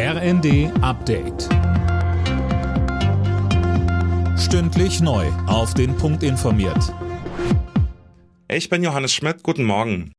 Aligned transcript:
RND 0.00 0.70
Update. 0.80 1.48
Stündlich 4.38 5.00
neu. 5.00 5.26
Auf 5.48 5.74
den 5.74 5.96
Punkt 5.96 6.22
informiert. 6.22 6.94
Ich 8.48 8.68
bin 8.68 8.84
Johannes 8.84 9.12
Schmidt. 9.12 9.42
Guten 9.42 9.64
Morgen. 9.64 10.12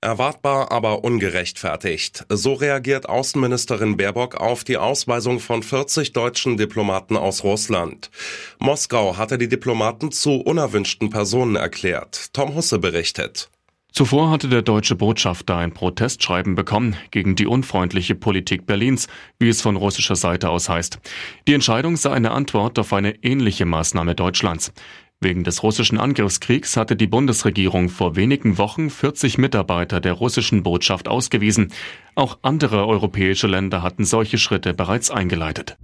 Erwartbar, 0.00 0.72
aber 0.72 1.04
ungerechtfertigt. 1.04 2.26
So 2.28 2.54
reagiert 2.54 3.08
Außenministerin 3.08 3.96
Baerbock 3.96 4.34
auf 4.34 4.64
die 4.64 4.78
Ausweisung 4.78 5.38
von 5.38 5.62
40 5.62 6.12
deutschen 6.12 6.56
Diplomaten 6.56 7.16
aus 7.16 7.44
Russland. 7.44 8.10
Moskau 8.58 9.16
hatte 9.16 9.38
die 9.38 9.48
Diplomaten 9.48 10.10
zu 10.10 10.40
unerwünschten 10.40 11.08
Personen 11.08 11.54
erklärt. 11.54 12.34
Tom 12.34 12.56
Husse 12.56 12.80
berichtet. 12.80 13.51
Zuvor 13.92 14.30
hatte 14.30 14.48
der 14.48 14.62
deutsche 14.62 14.96
Botschafter 14.96 15.58
ein 15.58 15.74
Protestschreiben 15.74 16.54
bekommen 16.54 16.96
gegen 17.10 17.36
die 17.36 17.46
unfreundliche 17.46 18.14
Politik 18.14 18.64
Berlins, 18.64 19.06
wie 19.38 19.50
es 19.50 19.60
von 19.60 19.76
russischer 19.76 20.16
Seite 20.16 20.48
aus 20.48 20.70
heißt. 20.70 20.98
Die 21.46 21.52
Entscheidung 21.52 21.96
sei 21.96 22.10
eine 22.10 22.30
Antwort 22.30 22.78
auf 22.78 22.94
eine 22.94 23.22
ähnliche 23.22 23.66
Maßnahme 23.66 24.14
Deutschlands. 24.14 24.72
Wegen 25.20 25.44
des 25.44 25.62
russischen 25.62 26.00
Angriffskriegs 26.00 26.76
hatte 26.78 26.96
die 26.96 27.06
Bundesregierung 27.06 27.90
vor 27.90 28.16
wenigen 28.16 28.56
Wochen 28.56 28.88
40 28.88 29.36
Mitarbeiter 29.36 30.00
der 30.00 30.14
russischen 30.14 30.62
Botschaft 30.62 31.06
ausgewiesen. 31.06 31.70
Auch 32.14 32.38
andere 32.40 32.86
europäische 32.86 33.46
Länder 33.46 33.82
hatten 33.82 34.04
solche 34.04 34.38
Schritte 34.38 34.72
bereits 34.72 35.10
eingeleitet. 35.10 35.76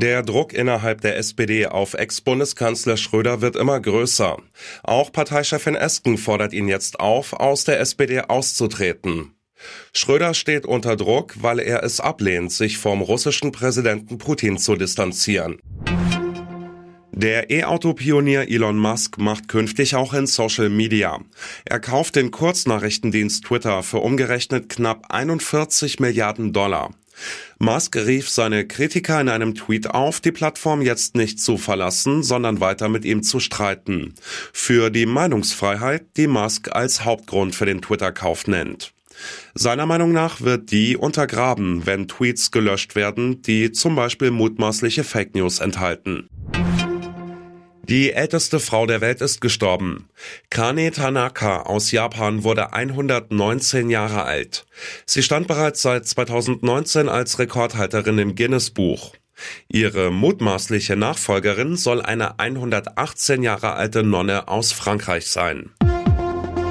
Der 0.00 0.22
Druck 0.22 0.52
innerhalb 0.52 1.00
der 1.00 1.16
SPD 1.16 1.66
auf 1.66 1.94
Ex-Bundeskanzler 1.94 2.96
Schröder 2.96 3.40
wird 3.40 3.56
immer 3.56 3.80
größer. 3.80 4.36
Auch 4.84 5.10
Parteichefin 5.10 5.74
Esken 5.74 6.18
fordert 6.18 6.52
ihn 6.52 6.68
jetzt 6.68 7.00
auf, 7.00 7.32
aus 7.32 7.64
der 7.64 7.80
SPD 7.80 8.20
auszutreten. 8.20 9.34
Schröder 9.92 10.34
steht 10.34 10.66
unter 10.66 10.94
Druck, 10.94 11.42
weil 11.42 11.58
er 11.58 11.82
es 11.82 11.98
ablehnt, 11.98 12.52
sich 12.52 12.78
vom 12.78 13.02
russischen 13.02 13.50
Präsidenten 13.50 14.18
Putin 14.18 14.56
zu 14.58 14.76
distanzieren. 14.76 15.58
Der 17.10 17.50
E-Auto-Pionier 17.50 18.48
Elon 18.48 18.78
Musk 18.78 19.18
macht 19.18 19.48
künftig 19.48 19.96
auch 19.96 20.14
in 20.14 20.28
Social 20.28 20.68
Media. 20.68 21.18
Er 21.64 21.80
kauft 21.80 22.14
den 22.14 22.30
Kurznachrichtendienst 22.30 23.46
Twitter 23.46 23.82
für 23.82 23.98
umgerechnet 23.98 24.68
knapp 24.68 25.06
41 25.08 25.98
Milliarden 25.98 26.52
Dollar. 26.52 26.94
Musk 27.58 27.96
rief 27.96 28.28
seine 28.28 28.66
Kritiker 28.66 29.20
in 29.20 29.28
einem 29.28 29.54
Tweet 29.54 29.90
auf, 29.90 30.20
die 30.20 30.32
Plattform 30.32 30.82
jetzt 30.82 31.14
nicht 31.14 31.40
zu 31.40 31.56
verlassen, 31.56 32.22
sondern 32.22 32.60
weiter 32.60 32.88
mit 32.88 33.04
ihm 33.04 33.22
zu 33.22 33.40
streiten. 33.40 34.14
Für 34.52 34.90
die 34.90 35.06
Meinungsfreiheit, 35.06 36.06
die 36.16 36.28
Musk 36.28 36.70
als 36.72 37.04
Hauptgrund 37.04 37.54
für 37.54 37.66
den 37.66 37.82
Twitter-Kauf 37.82 38.46
nennt. 38.46 38.92
Seiner 39.54 39.86
Meinung 39.86 40.12
nach 40.12 40.40
wird 40.40 40.70
die 40.70 40.96
untergraben, 40.96 41.86
wenn 41.86 42.06
Tweets 42.06 42.50
gelöscht 42.50 42.94
werden, 42.94 43.42
die 43.42 43.72
zum 43.72 43.96
Beispiel 43.96 44.30
mutmaßliche 44.30 45.04
Fake 45.04 45.34
News 45.34 45.58
enthalten. 45.58 46.28
Die 47.88 48.12
älteste 48.12 48.60
Frau 48.60 48.84
der 48.84 49.00
Welt 49.00 49.22
ist 49.22 49.40
gestorben. 49.40 50.10
Kane 50.50 50.90
Tanaka 50.90 51.62
aus 51.62 51.90
Japan 51.90 52.44
wurde 52.44 52.74
119 52.74 53.88
Jahre 53.88 54.24
alt. 54.24 54.66
Sie 55.06 55.22
stand 55.22 55.48
bereits 55.48 55.80
seit 55.80 56.06
2019 56.06 57.08
als 57.08 57.38
Rekordhalterin 57.38 58.18
im 58.18 58.34
Guinness-Buch. 58.34 59.14
Ihre 59.68 60.10
mutmaßliche 60.10 60.96
Nachfolgerin 60.96 61.76
soll 61.76 62.02
eine 62.02 62.38
118 62.38 63.42
Jahre 63.42 63.72
alte 63.72 64.02
Nonne 64.02 64.48
aus 64.48 64.72
Frankreich 64.72 65.26
sein. 65.26 65.70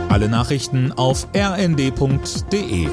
Alle 0.10 0.30
Nachrichten 0.30 0.92
auf 0.92 1.28
rnd.de 1.36 2.90